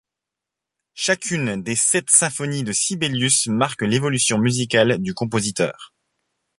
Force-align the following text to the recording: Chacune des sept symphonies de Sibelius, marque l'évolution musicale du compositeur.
Chacune 0.95 1.61
des 1.61 1.75
sept 1.75 2.09
symphonies 2.09 2.63
de 2.63 2.71
Sibelius, 2.71 3.45
marque 3.45 3.83
l'évolution 3.83 4.39
musicale 4.39 4.97
du 4.97 5.13
compositeur. 5.13 5.93